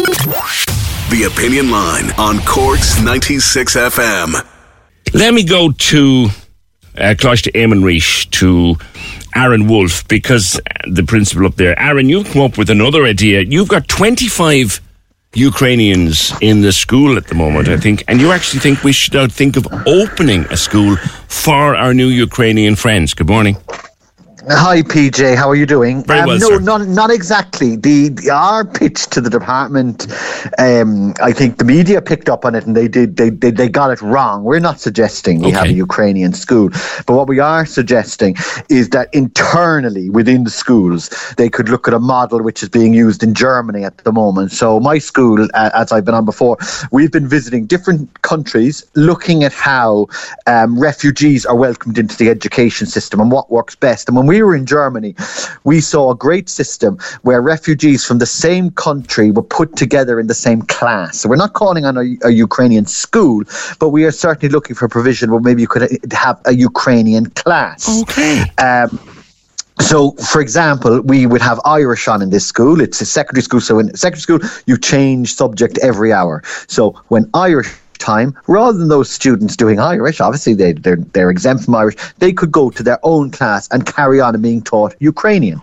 [0.00, 4.34] The Opinion Line on Corks 96 FM.
[5.12, 6.28] Let me go to
[6.96, 8.76] uh, Coláiste Éamann Rís, to
[9.34, 11.78] Aaron Wolf, because the principal up there.
[11.78, 13.42] Aaron, you've come up with another idea.
[13.42, 14.80] You've got 25
[15.34, 19.30] Ukrainians in the school at the moment, I think, and you actually think we should
[19.30, 20.96] think of opening a school
[21.28, 23.12] for our new Ukrainian friends.
[23.14, 23.56] Good morning.
[24.48, 25.36] Hi, PJ.
[25.36, 26.02] How are you doing?
[26.02, 26.60] Very well, no, sir.
[26.60, 27.76] not not exactly.
[27.76, 30.06] The, the our pitch to the department,
[30.58, 33.68] um, I think the media picked up on it and they did they, they, they
[33.68, 34.42] got it wrong.
[34.42, 36.70] We're not suggesting we have a Ukrainian school,
[37.06, 38.34] but what we are suggesting
[38.70, 42.94] is that internally within the schools they could look at a model which is being
[42.94, 44.52] used in Germany at the moment.
[44.52, 46.56] So my school, as I've been on before,
[46.92, 50.06] we've been visiting different countries, looking at how
[50.46, 54.08] um, refugees are welcomed into the education system and what works best.
[54.08, 55.12] And when we were in Germany,
[55.64, 56.92] we saw a great system
[57.22, 61.18] where refugees from the same country were put together in the same class.
[61.18, 63.42] So we're not calling on a, a Ukrainian school,
[63.80, 67.80] but we are certainly looking for provision where maybe you could have a Ukrainian class.
[68.02, 68.44] Okay.
[68.68, 68.88] Um,
[69.90, 72.76] so, for example, we would have Irish on in this school.
[72.86, 73.62] It's a secondary school.
[73.62, 76.34] So, in secondary school, you change subject every hour.
[76.76, 81.64] So, when Irish time, rather than those students doing Irish, obviously they, they're, they're exempt
[81.64, 84.94] from Irish, they could go to their own class and carry on and being taught
[84.98, 85.60] Ukrainian.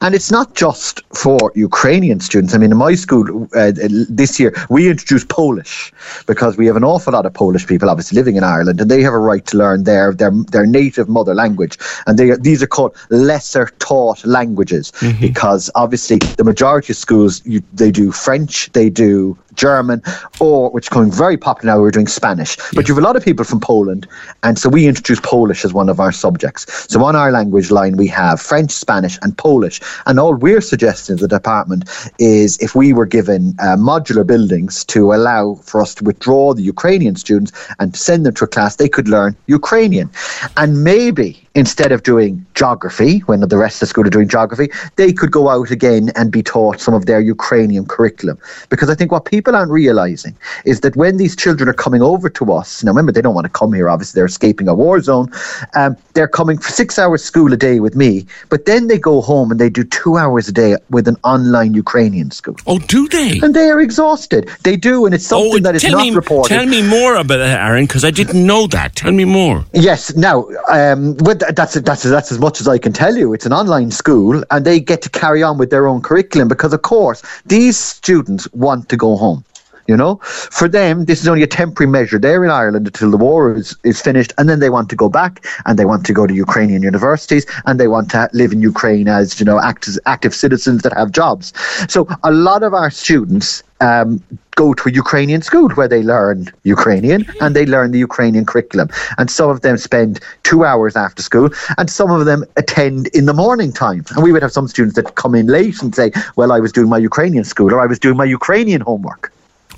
[0.00, 2.54] And it's not just for Ukrainian students.
[2.54, 3.72] I mean, in my school uh,
[4.08, 5.92] this year, we introduced Polish
[6.26, 9.02] because we have an awful lot of Polish people obviously living in Ireland and they
[9.02, 11.78] have a right to learn their, their, their native mother language.
[12.06, 17.62] And they, these are called lesser taught languages because obviously the majority of schools, you,
[17.72, 20.02] they do French, they do German,
[20.40, 22.56] or which is becoming very popular now, we're doing Spanish.
[22.74, 24.06] But you have a lot of people from Poland,
[24.42, 26.66] and so we introduced Polish as one of our subjects.
[26.92, 29.80] So on our language line, we have French, Spanish, and Polish.
[30.06, 34.84] And all we're suggesting to the department is if we were given uh, modular buildings
[34.86, 38.76] to allow for us to withdraw the Ukrainian students and send them to a class,
[38.76, 40.10] they could learn Ukrainian.
[40.56, 44.68] And maybe instead of doing geography, when the rest of the school are doing geography,
[44.96, 48.38] they could go out again and be taught some of their Ukrainian curriculum.
[48.68, 52.28] Because I think what people aren't realizing is that when these children are coming over
[52.28, 55.00] to us, now remember, they don't want to come here, obviously, they're escaping a war
[55.00, 55.32] zone.
[55.74, 59.22] Um, they're coming for six hours school a day with me, but then they go
[59.22, 62.56] home and they do two hours a day with an online Ukrainian school.
[62.66, 63.40] Oh, do they?
[63.42, 64.50] And they are exhausted.
[64.62, 66.52] They do, and it's something oh, that is not me, reported.
[66.54, 68.94] Tell me more about that, Aaron, because I didn't know that.
[68.94, 69.64] Tell me more.
[69.72, 70.14] Yes.
[70.16, 73.32] Now, um, but th- that's that's that's as much as I can tell you.
[73.32, 76.72] It's an online school, and they get to carry on with their own curriculum because,
[76.72, 79.44] of course, these students want to go home.
[79.86, 82.18] You know, for them, this is only a temporary measure.
[82.18, 85.08] They're in Ireland until the war is, is finished, and then they want to go
[85.08, 88.60] back and they want to go to Ukrainian universities and they want to live in
[88.60, 91.52] Ukraine as, you know, active, active citizens that have jobs.
[91.88, 94.22] So a lot of our students um,
[94.56, 98.88] go to a Ukrainian school where they learn Ukrainian and they learn the Ukrainian curriculum.
[99.18, 103.26] And some of them spend two hours after school, and some of them attend in
[103.26, 104.04] the morning time.
[104.14, 106.72] And we would have some students that come in late and say, Well, I was
[106.72, 109.32] doing my Ukrainian school or I was doing my Ukrainian homework.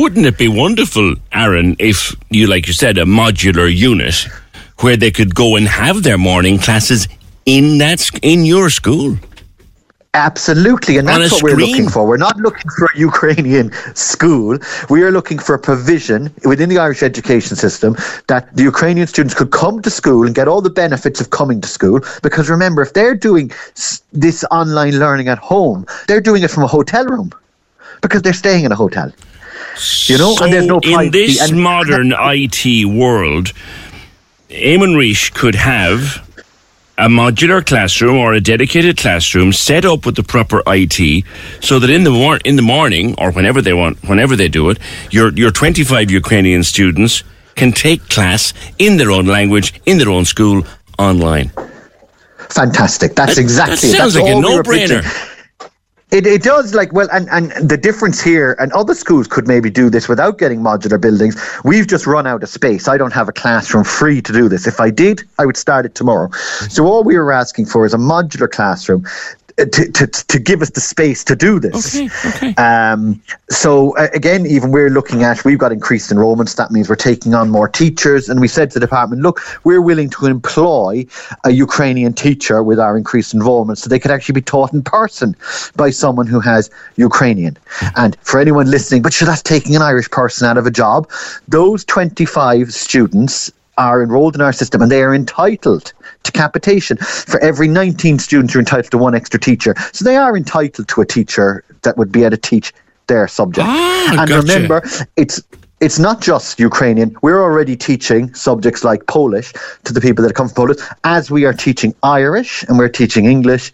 [0.00, 4.26] Wouldn't it be wonderful, Aaron, if you, like you said, a modular unit
[4.78, 7.06] where they could go and have their morning classes
[7.44, 9.18] in that in your school?
[10.14, 12.06] Absolutely, and that's what we're looking for.
[12.06, 14.56] We're not looking for a Ukrainian school.
[14.88, 17.94] We are looking for a provision within the Irish education system
[18.28, 21.60] that the Ukrainian students could come to school and get all the benefits of coming
[21.60, 22.00] to school.
[22.22, 23.52] Because remember, if they're doing
[24.12, 27.30] this online learning at home, they're doing it from a hotel room
[28.00, 29.12] because they're staying in a hotel.
[30.06, 33.52] You know, so and there's no in this And- modern IT world,
[34.50, 36.26] Éamann Rís could have
[36.98, 41.24] a modular classroom or a dedicated classroom set up with the proper IT,
[41.60, 44.68] so that in the mor- in the morning or whenever they want, whenever they do
[44.70, 44.78] it,
[45.10, 47.22] your your 25 Ukrainian students
[47.54, 50.62] can take class in their own language in their own school
[50.98, 51.50] online.
[52.50, 53.14] Fantastic.
[53.14, 55.02] That's That- exactly that sounds That's like a no-brainer.
[56.10, 59.70] It, it does like well and, and the difference here and other schools could maybe
[59.70, 61.36] do this without getting modular buildings.
[61.64, 62.88] We've just run out of space.
[62.88, 64.66] I don't have a classroom free to do this.
[64.66, 66.28] If i did i would start it tomorrow.
[66.28, 66.70] Mm-hmm.
[66.70, 69.06] So all we were asking for is a modular classroom
[69.56, 72.54] to, to, to give us the space to do this Okay, okay.
[72.54, 76.54] um, so uh, again, even we're looking at we've got increased enrolments.
[76.54, 79.80] That means we're taking on more teachers, and we said to the department, look, we're
[79.80, 81.06] willing to employ
[81.44, 85.36] a Ukrainian teacher with our increased enrolment, so they could actually be taught in person
[85.76, 87.56] by someone who has Ukrainian.
[87.96, 91.10] And for anyone listening, but sure, that's taking an Irish person out of a job.
[91.48, 95.92] Those twenty-five students are enrolled in our system and they are entitled
[96.22, 96.96] to capitation.
[96.98, 99.74] For every 19 students, you're entitled to one extra teacher.
[99.92, 102.72] So they are entitled to a teacher that would be able to teach
[103.06, 103.66] their subject.
[103.68, 104.40] Ah, and gotcha.
[104.40, 104.82] remember,
[105.16, 105.42] it's
[105.80, 107.16] it's not just Ukrainian.
[107.22, 109.52] We're already teaching subjects like Polish
[109.84, 113.24] to the people that come from Poland, as we are teaching Irish and we're teaching
[113.24, 113.72] English,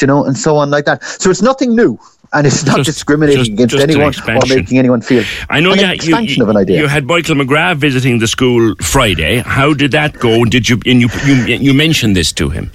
[0.00, 1.02] you know, and so on like that.
[1.02, 1.98] So it's nothing new.
[2.32, 5.60] And it's not Just- discriminating just- against just an anyone or making anyone feel I
[5.60, 6.78] know an you, had- you, expansion you, of an idea.
[6.80, 9.38] you had Michael McGrath visiting the school Friday.
[9.38, 10.44] How did that go?
[10.44, 12.70] Did you and you you, you mentioned this to him?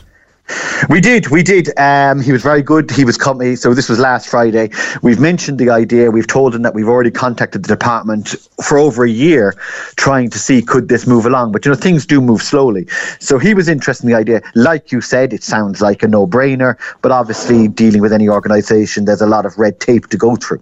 [0.90, 1.78] We did, we did.
[1.80, 2.92] Um, he was very good.
[2.92, 3.56] He was coming.
[3.56, 4.70] So this was last Friday.
[5.02, 6.12] We've mentioned the idea.
[6.12, 9.56] We've told him that we've already contacted the department for over a year,
[9.96, 11.54] trying to see could this move along.
[11.54, 12.88] But you know, things do move slowly.
[13.20, 14.42] So he was interested in the idea.
[14.56, 16.78] Like you said, it sounds like a no-brainer.
[17.02, 20.62] But obviously, dealing with any organisation, there's a lot of red tape to go through.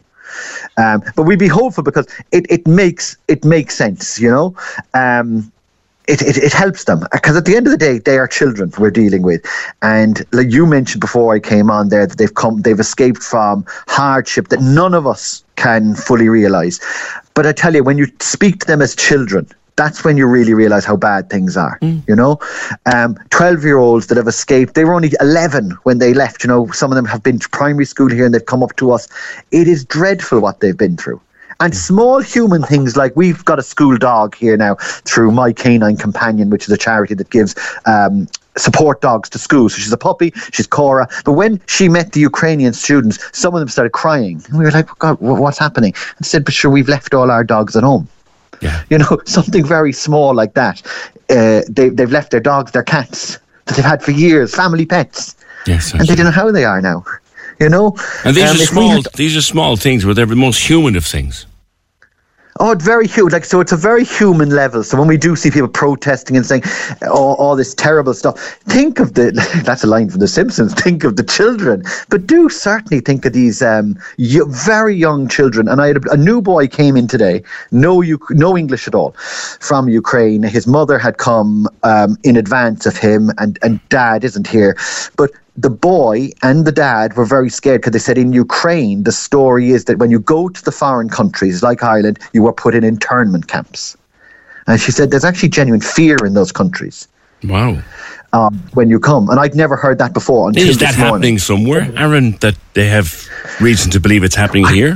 [0.77, 4.55] Um, but we'd be hopeful because it, it makes it makes sense, you know.
[4.93, 5.51] Um,
[6.07, 8.71] it, it, it helps them because at the end of the day they are children
[8.77, 9.45] we're dealing with.
[9.81, 13.65] And like you mentioned before I came on there that they've come they've escaped from
[13.87, 16.79] hardship that none of us can fully realize.
[17.33, 20.53] But I tell you when you speak to them as children that's when you really
[20.53, 22.39] realize how bad things are you know?
[22.93, 26.47] Um 12 year olds that have escaped they were only 11 when they left you
[26.47, 26.67] know?
[26.71, 29.07] Some of them have been to primary school here and they've come up to us.
[29.51, 31.21] It is dreadful what they've been through
[31.61, 34.75] and small human things like we've got a school dog here now
[35.05, 37.55] through My Canine Companion, which is a charity that gives
[37.85, 38.27] um,
[38.57, 39.73] support dogs to schools.
[39.73, 41.07] So she's a puppy, she's Cora.
[41.23, 44.43] But when she met the Ukrainian students, some of them started crying.
[44.49, 45.93] And we were like, God, what's happening?
[46.17, 48.07] And said, but sure, we've left all our dogs at home.
[48.61, 48.83] Yeah.
[48.89, 50.81] You know, something very small like that.
[51.29, 55.35] Uh, they, they've left their dogs, their cats that they've had for years, family pets.
[55.67, 57.05] Yes, And they don't know how they are now.
[57.59, 57.95] You know?
[58.25, 58.91] And these Um, are small.
[58.91, 61.45] had- These are small things, but they're the most human of things.
[62.63, 63.33] Oh, it's very human.
[63.33, 64.83] Like so, it's a very human level.
[64.83, 66.61] So when we do see people protesting and saying
[67.09, 69.31] all, all this terrible stuff, think of the.
[69.65, 70.71] That's a line from The Simpsons.
[70.81, 75.67] Think of the children, but do certainly think of these um, very young children.
[75.67, 77.41] And I had a, a new boy came in today,
[77.71, 79.11] no U- no English at all,
[79.59, 80.43] from Ukraine.
[80.43, 84.77] His mother had come um, in advance of him, and and dad isn't here,
[85.17, 89.11] but the boy and the dad were very scared because they said in Ukraine, the
[89.11, 92.73] story is that when you go to the foreign countries like Ireland, you were put
[92.73, 93.97] in internment camps.
[94.67, 97.07] And she said there's actually genuine fear in those countries
[97.43, 97.81] Wow.
[98.31, 99.29] um, when you come.
[99.29, 102.37] And I'd never heard that before until Is that happening somewhere, Aaron?
[102.39, 103.27] That they have
[103.59, 104.95] reason to believe it's happening here?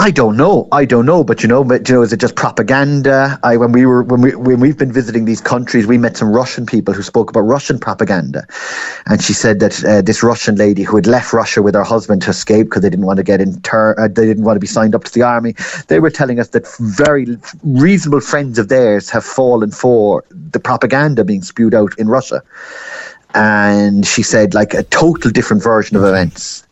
[0.00, 0.66] I don't know.
[0.72, 3.38] I don't know, but you know, but you know, is it just propaganda?
[3.44, 6.32] I when we were when we when we've been visiting these countries, we met some
[6.32, 8.44] Russian people who spoke about Russian propaganda,
[9.06, 12.22] and she said that uh, this Russian lady who had left Russia with her husband
[12.22, 14.66] to escape because they didn't want to get inter, uh, they didn't want to be
[14.66, 15.54] signed up to the army.
[15.86, 21.22] They were telling us that very reasonable friends of theirs have fallen for the propaganda
[21.22, 22.42] being spewed out in Russia,
[23.32, 26.66] and she said like a total different version of events.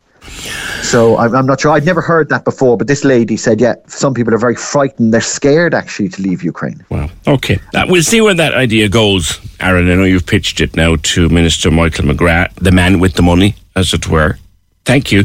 [0.83, 1.73] So I'm, I'm not sure.
[1.73, 5.13] I'd never heard that before, but this lady said, yeah, some people are very frightened.
[5.13, 6.85] They're scared actually to leave Ukraine.
[6.91, 7.09] Wow.
[7.27, 7.59] Okay.
[7.75, 9.91] Uh, we'll see where that idea goes, Aaron.
[9.91, 13.55] I know you've pitched it now to Minister Michael McGrath, the man with the money,
[13.77, 14.39] as it were.
[14.85, 15.25] Thank you.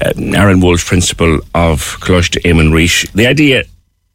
[0.00, 3.10] Uh, Aaron Wolf, principal of Coláiste Éamann Rís.
[3.12, 3.64] The idea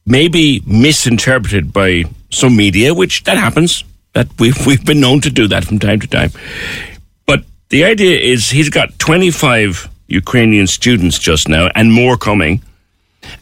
[0.05, 3.84] may be misinterpreted by some media, which that happens.
[4.13, 6.32] That we've, we've been known to do that from time to time.
[7.25, 12.62] But the idea is he's got 25 Ukrainian students just now and more coming.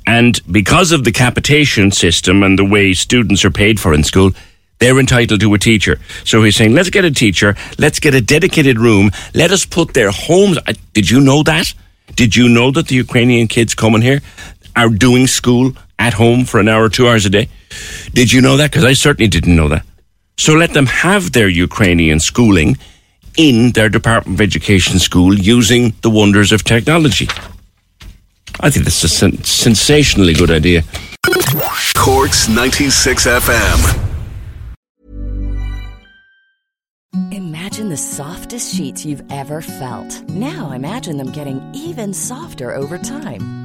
[0.07, 4.31] And because of the capitation system and the way students are paid for in school,
[4.79, 5.99] they're entitled to a teacher.
[6.23, 9.93] So he's saying, let's get a teacher, let's get a dedicated room, let us put
[9.93, 10.57] their homes.
[10.93, 11.73] Did you know that?
[12.15, 14.21] Did you know that the Ukrainian kids coming here
[14.75, 17.49] are doing school at home for an hour two hours a day?
[18.13, 18.71] Did you know that?
[18.71, 19.85] Because I certainly didn't know that.
[20.37, 22.77] So let them have their Ukrainian schooling
[23.37, 27.27] in their Department of Education school using the wonders of technology.
[28.59, 30.83] I think that's a sen- sensationally good idea.
[31.95, 34.09] Corks 96 FM.
[37.31, 40.29] Imagine the softest sheets you've ever felt.
[40.29, 43.62] Now imagine them getting even softer over time.